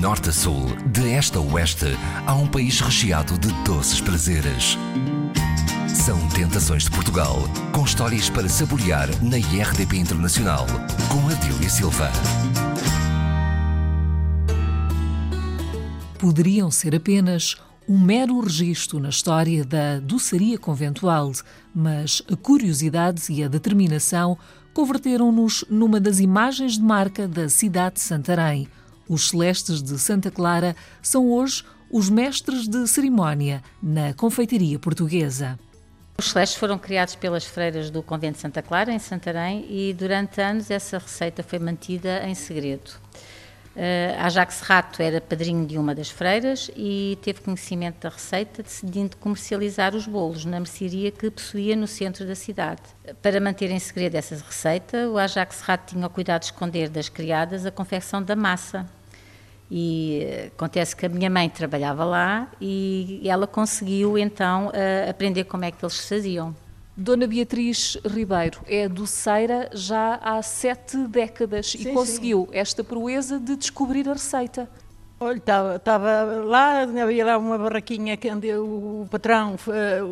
[0.00, 1.94] norte a sul, de este a oeste,
[2.26, 4.78] há um país recheado de doces prazeres.
[5.86, 7.36] São Tentações de Portugal,
[7.70, 10.66] com histórias para saborear na IRDP Internacional,
[11.10, 12.10] com Adília Silva.
[16.18, 21.30] Poderiam ser apenas um mero registro na história da doçaria conventual,
[21.74, 24.38] mas a curiosidade e a determinação
[24.72, 28.66] converteram-nos numa das imagens de marca da cidade de Santarém.
[29.10, 35.58] Os Celestes de Santa Clara são hoje os mestres de cerimónia na confeitaria portuguesa.
[36.16, 40.40] Os celestes foram criados pelas freiras do convento de Santa Clara, em Santarém, e durante
[40.40, 42.92] anos essa receita foi mantida em segredo.
[43.74, 49.16] Uh, Ajax Rato era padrinho de uma das freiras e teve conhecimento da receita, decidindo
[49.16, 52.82] comercializar os bolos na mercearia que possuía no centro da cidade.
[53.20, 57.08] Para manter em segredo essa receita, o Ajax Rato tinha o cuidado de esconder das
[57.08, 58.86] criadas a confecção da massa.
[59.70, 65.64] E acontece que a minha mãe trabalhava lá e ela conseguiu então uh, aprender como
[65.64, 66.54] é que eles faziam.
[66.96, 72.58] Dona Beatriz Ribeiro é doceira já há sete décadas sim, e conseguiu sim.
[72.58, 74.68] esta proeza de descobrir a receita.
[75.22, 75.36] Olha,
[75.76, 79.54] estava lá, havia lá uma barraquinha que o patrão,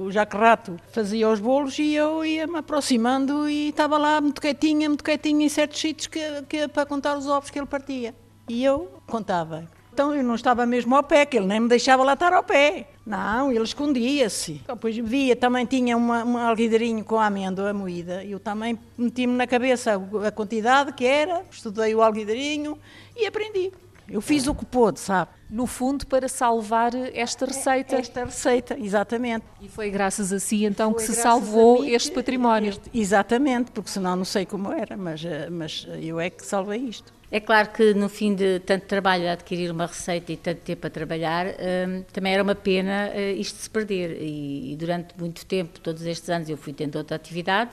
[0.04, 4.86] o Jaque Rato, fazia os bolos e eu ia-me aproximando e estava lá muito quietinha,
[4.86, 8.14] muito quietinha em certos sítios que, que, para contar os ovos que ele partia.
[8.48, 9.68] E eu contava.
[9.92, 12.44] Então eu não estava mesmo ao pé, que ele nem me deixava lá estar ao
[12.44, 12.88] pé.
[13.04, 14.62] Não, ele escondia-se.
[14.66, 18.24] Depois via, também tinha um alguideirinho com amêndoa moída.
[18.24, 22.78] Eu também meti-me na cabeça a quantidade que era, estudei o alguideirinho
[23.16, 23.72] e aprendi.
[24.08, 25.30] Eu fiz o que pôde, sabe?
[25.50, 27.96] No fundo, para salvar esta receita.
[27.96, 29.44] Esta receita, exatamente.
[29.60, 32.70] E foi graças a si, então, foi que se salvou este património.
[32.70, 36.80] Este, exatamente, porque senão não sei como era, mas, eh, mas eu é que salvei
[36.80, 37.18] isto.
[37.30, 40.86] É claro que no fim de tanto trabalho a adquirir uma receita e tanto tempo
[40.86, 44.16] a trabalhar, um, também era uma pena uh, isto se perder.
[44.22, 47.72] E, e, durante muito tempo, todos estes anos, eu fui tendo outra atividade,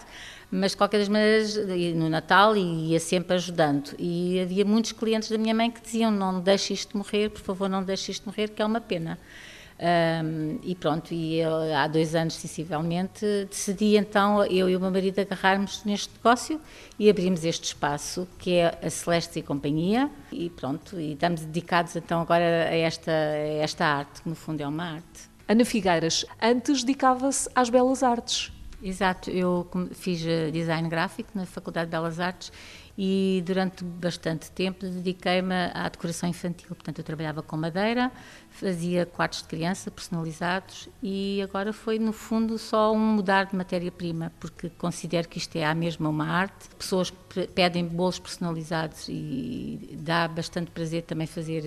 [0.51, 1.55] mas de qualquer das maneiras,
[1.95, 3.95] no Natal, ia sempre ajudando.
[3.97, 7.64] E havia muitos clientes da minha mãe que diziam: Não deixe isto morrer, por favor,
[7.69, 9.19] não deixe isto morrer, que é uma pena.
[9.77, 14.89] Um, e pronto, e eu, há dois anos, sensivelmente, decidi então, eu e o meu
[14.89, 16.61] marido, agarrarmos neste negócio
[16.97, 21.95] e abrimos este espaço, que é a Celeste e Companhia, e pronto, e estamos dedicados
[21.95, 25.29] então agora a esta, a esta arte, que no fundo é uma arte.
[25.47, 28.54] Ana Figueiras, antes dedicava-se às belas artes.
[28.85, 32.51] Exato, eu fiz eh, design gráfico na Faculdade de Belas Artes
[32.97, 36.67] e durante bastante tempo dediquei-me à decoração infantil.
[36.69, 38.11] Portanto, eu trabalhava com madeira,
[38.49, 44.31] fazia quartos de criança personalizados e agora foi, no fundo, só um mudar de matéria-prima,
[44.39, 46.69] porque considero que isto é a mesma uma arte.
[46.77, 47.11] Pessoas
[47.53, 51.63] pedem bolos personalizados e dá bastante prazer também fazer,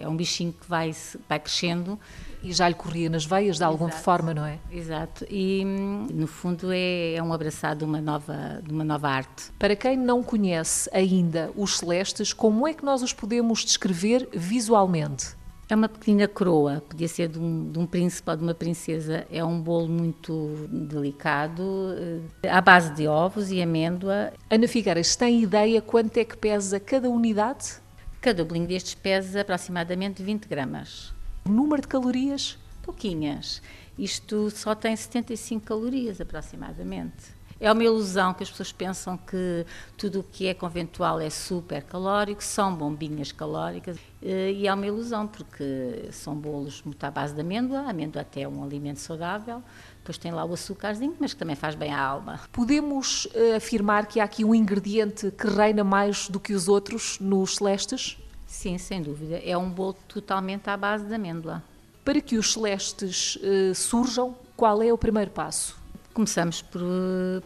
[0.00, 0.94] é um bichinho que vai,
[1.28, 1.98] vai crescendo.
[2.40, 4.04] E já lhe corria nas veias de alguma Exato.
[4.04, 4.60] forma, não é?
[4.70, 5.26] Exato.
[5.28, 9.50] E, no fundo, é, é um abraçado de uma, nova, de uma nova arte.
[9.58, 15.38] Para quem não conhece ainda os celestes, como é que nós os podemos descrever visualmente?
[15.70, 19.26] É uma pequena coroa, podia ser de um, de um, príncipe ou de uma princesa.
[19.30, 21.94] É um bolo muito delicado,
[22.42, 24.32] eh, à base de ovos e amêndoa.
[24.50, 27.82] Ana Figueiras, tem ideia quanto é que pesa cada unidade?
[28.18, 31.12] Cada bolinho destes pesa aproximadamente 20 gramas.
[31.44, 32.58] O número de calorias?
[32.88, 33.60] Pouquinhas.
[33.98, 37.36] Isto só tem 75 calorias aproximadamente.
[37.60, 41.82] É uma ilusão que as pessoas pensam que tudo o que é conventual é super
[41.82, 47.34] calórico, são bombinhas calóricas, eh, e é uma ilusão, porque são bolos muito à base
[47.34, 49.62] de amêndoa, a amêndoa até é um alimento saudável,
[49.98, 52.40] depois tem lá o açúcarzinho, mas que também faz bem à alma.
[52.50, 57.18] Podemos uh, afirmar que há aqui um ingrediente que reina mais do que os outros
[57.20, 58.16] nos celestes?
[58.46, 59.42] Sim, sem dúvida.
[59.44, 61.62] É um bolo totalmente à base de amêndoa.
[62.08, 65.76] Para que os celestes uh, surjam, qual é o primeiro passo?
[66.14, 66.80] Começamos por,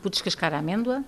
[0.01, 1.03] por descascar a amêndoa,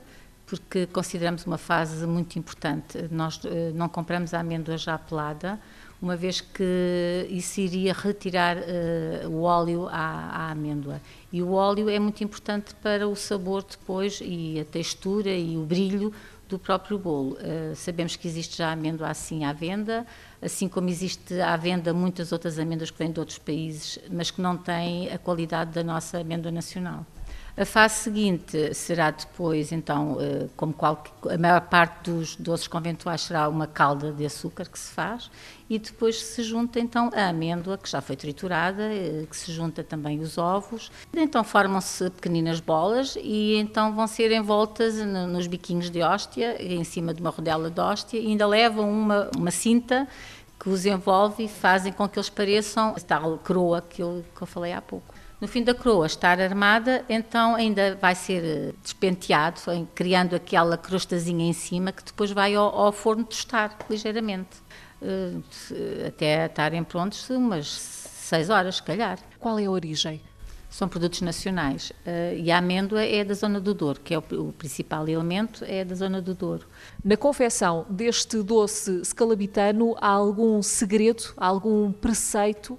[0.44, 2.98] porque consideramos uma fase muito importante.
[3.12, 5.60] Nós uh, não compramos a amêndoa já pelada,
[6.02, 11.00] uma vez que isso iria retirar uh, o óleo à, à, amêndoa.
[11.32, 15.62] E o óleo é muito importante para o sabor depois e a textura e o
[15.62, 16.12] brilho
[16.48, 17.34] do próprio bolo.
[17.34, 20.06] Uh, sabemos que existe já amêndoa assim à venda,
[20.42, 24.40] assim como existe à venda muitas outras amêndoas que vêm de outros países, mas que
[24.40, 27.06] não têm a qualidade da nossa amêndoa nacional.
[27.56, 33.20] A fase seguinte será depois, então, eh, como qual, a maior parte dos doces conventuais
[33.20, 35.30] será uma calda de açúcar que se faz
[35.70, 39.84] e depois se junta então a amêndoa que já foi triturada, eh, que se junta
[39.84, 40.90] também os ovos.
[41.12, 47.14] Então formam-se pequeninas bolas e então vão ser envoltas nos biquinhos de hóstia, em cima
[47.14, 50.08] de uma rodela de hóstia e ainda levam uma, uma cinta
[50.58, 54.46] que os envolve e fazem com que eles pareçam tal coroa que eu, que eu
[54.46, 55.14] falei há pouco.
[55.44, 59.60] No fim da coroa estar armada, então ainda vai ser eh, despenteado,
[59.94, 64.56] criando aquela crostazinha em cima que depois vai ao, ao forno tostar ligeiramente,
[65.02, 65.44] uh,
[66.08, 69.18] até estarem prontos umas 6 horas, se calhar.
[69.38, 70.18] Qual é a origem?
[70.70, 74.24] São produtos nacionais uh, e a amêndoa é da zona do Douro, que é o,
[74.48, 76.66] o, principal elemento, é da zona do Douro.
[77.04, 82.78] Na confecção deste doce scalabitano, há algum segredo, algum preceito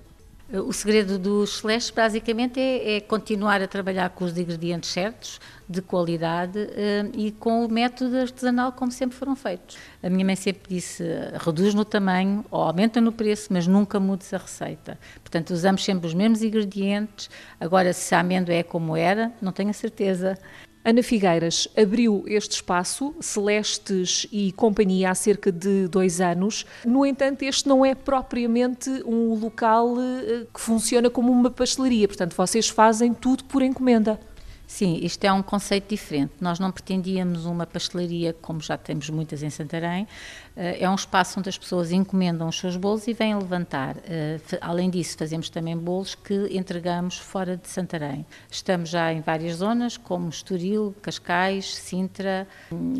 [0.51, 5.81] o segredo dos celestes basicamente é, é, continuar a trabalhar com os ingredientes certos, de
[5.81, 9.77] qualidade uh, e com o método artesanal como sempre foram feitos.
[10.03, 11.03] A minha mãe sempre disse,
[11.44, 15.00] reduz no tamanho ou aumenta no preço, mas nunca mudes a receita.
[15.15, 17.30] Portanto, usamos sempre os mesmos ingredientes.
[17.59, 20.38] Agora, se a amêndoa é como era, não tenho a certeza.
[20.86, 26.64] Ana Figueiras abriu este espaço, Celestes e Companhia, há cerca de dois anos.
[26.86, 32.36] No entanto, este não é propriamente um local eh, que funciona como uma pastelaria, portanto,
[32.36, 34.20] vocês fazem tudo por encomenda.
[34.68, 36.34] Sim, isto é um conceito diferente.
[36.42, 40.08] Nós não pretendíamos uma pastelaria como já temos muitas em Santarém.
[40.56, 43.96] Eh, é um espaço onde as pessoas encomendam os seus bolos e vêm levantar.
[44.06, 48.26] Eh, além disso, fazemos também bolos que entregamos fora de Santarém.
[48.50, 52.48] Estamos já em várias zonas, como Estoril, Cascais, Sintra,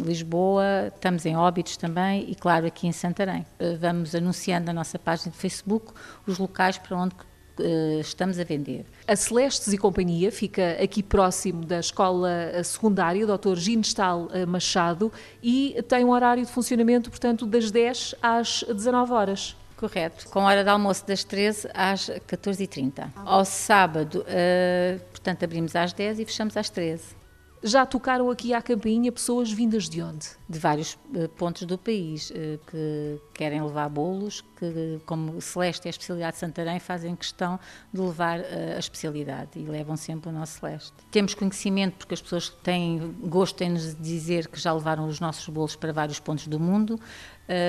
[0.04, 3.46] Lisboa, estamos em Óbidos também e, claro, aqui em Santarém.
[3.60, 5.94] Eh, vamos anunciando na nossa página de Facebook
[6.28, 7.16] os locais para onde
[7.60, 8.86] uh, estamos a vender.
[9.07, 12.30] A Celestes e Companhia fica aqui próximo da escola
[12.63, 13.56] secundária Dr.
[13.56, 15.12] Ginestal eh, Machado
[15.42, 19.56] e tem um horário de funcionamento, portanto, das 10 às 19 horas.
[19.78, 23.10] Correto, com hora de almoço das 13 às 14h30.
[23.16, 27.25] Ao sábado, uh, portanto, abrimos às 10 e fechamos às 13
[27.66, 30.28] já tocaram aqui à campainha pessoas vindas de onde?
[30.48, 35.90] De vários uh, pontos do país uh, que querem levar bolos, que, como Celeste é
[35.90, 37.60] a especialidade de Santarém, fazem questão
[37.92, 38.44] de levar uh,
[38.76, 40.94] a especialidade e levam sempre o nosso Celeste.
[41.10, 45.50] Temos conhecimento, porque as pessoas têm gosto em nos dizer que já levaram os nossos
[45.50, 47.00] bolos para vários pontos do mundo.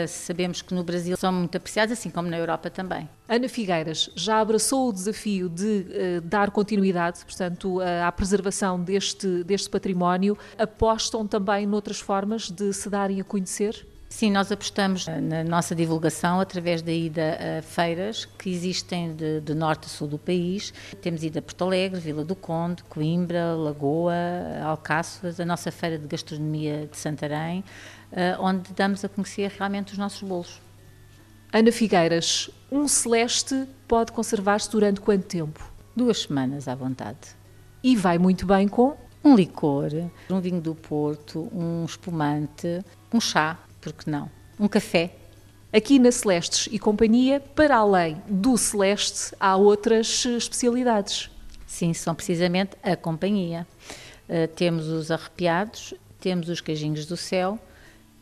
[0.08, 3.06] Sabemos que no Brasil são muito apreciados, assim como na Europa também.
[3.28, 9.42] Ana Figueiras já abraçou o desafio de uh, dar continuidade, portanto, uh, à preservação deste,
[9.42, 10.38] deste património.
[10.56, 13.86] Apostam também noutras formas de se darem a conhecer?
[14.08, 19.52] Sim, nós apostamos na nossa divulgação através da ida a feiras que existem de, de,
[19.52, 20.72] norte a sul do país.
[21.02, 24.14] Temos ido a Porto Alegre, Vila do Conde, Coimbra, Lagoa,
[24.64, 27.64] Alcáçovas, a nossa feira de gastronomia de Santarém,
[28.12, 30.60] eh, onde damos a conhecer realmente os nossos bolos.
[31.52, 35.72] Ana Figueiras, um celeste pode conservar-se durante quanto tempo?
[35.94, 37.18] Duas semanas à vontade.
[37.82, 38.96] E vai muito bem com?
[39.24, 39.90] Um licor,
[40.30, 44.30] um vinho do Porto, um espumante, um chá, porque não?
[44.58, 45.14] Um café.
[45.72, 51.30] Aqui na Celestes e Companhia, para além do Celeste, há outras especialidades.
[51.66, 53.66] Sim, são precisamente a companhia.
[54.28, 57.58] Uh, temos os arrepiados, temos os queijinhos do céu,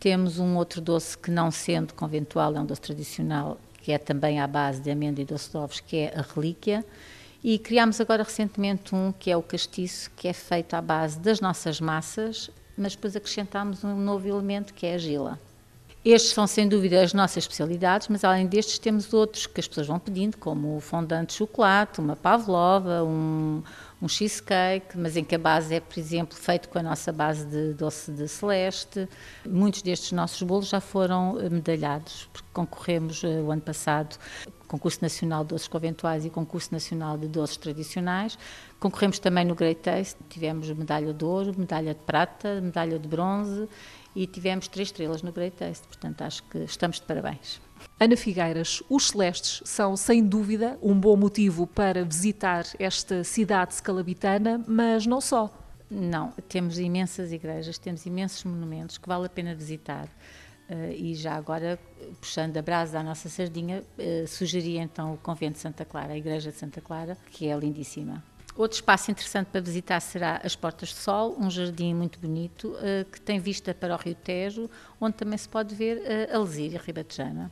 [0.04, 4.38] temos um outro doce que, não sendo conventual, é um doce tradicional, que é também
[4.38, 6.84] à base de amêndoa e doce de ovos, que é a relíquia.
[7.42, 11.40] E criámos agora recentemente um que é o castiço, que é feito à base das
[11.40, 15.40] nossas massas, mas depois acrescentámos um novo elemento que é a gila.
[16.04, 19.86] Estes são sem dúvida as nossas especialidades, mas além destes temos outros que as pessoas
[19.86, 23.62] vão pedindo, como o fondant de chocolate, uma pavlova, um,
[24.04, 27.46] um cheesecake, mas em que a base é, por exemplo, feito com a nossa base
[27.46, 29.08] de doce de celeste.
[29.46, 34.18] Muitos destes nossos bolos já foram eh, medalhados, porque concorremos eh, o ano passado
[34.68, 38.36] concurso nacional de doces conventuais e concurso nacional de doces tradicionais.
[38.80, 43.68] Concorremos também no Great Taste, tivemos medalha de ouro, medalha de prata, medalha de bronze
[44.14, 47.60] e tivemos três estrelas no Great Taste, portanto acho que estamos de parabéns.
[47.98, 54.64] Ana Figueiras, os Celestes são sem dúvida um bom motivo para visitar esta cidade scalabitana,
[54.66, 55.52] mas não só.
[55.90, 60.08] Não, temos imensas igrejas, temos imensos monumentos que vale a pena visitar.
[60.68, 61.78] Uh, e já agora,
[62.20, 66.16] puxando a brasa da nossa sardinha, uh, sugeria então o Convento de Santa Clara, a
[66.16, 68.24] Igreja de Santa Clara, que é lindíssima.
[68.56, 73.04] Outro espaço interessante para visitar será as Portas de Sol, um jardim muito bonito uh,
[73.10, 74.70] que tem vista para o Rio Tejo,
[75.00, 77.50] onde também se pode ver uh, a Lesíria Ribatejana.